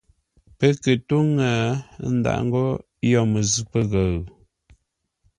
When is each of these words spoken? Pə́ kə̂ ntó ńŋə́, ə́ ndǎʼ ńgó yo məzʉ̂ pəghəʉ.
Pə́ 0.57 0.71
kə̂ 0.83 0.93
ntó 0.99 1.17
ńŋə́, 1.27 1.55
ə́ 2.05 2.09
ndǎʼ 2.17 2.39
ńgó 2.45 2.63
yo 3.11 3.19
məzʉ̂ 3.31 3.63
pəghəʉ. 3.71 4.15